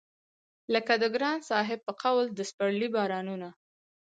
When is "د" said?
1.01-1.03, 2.33-2.39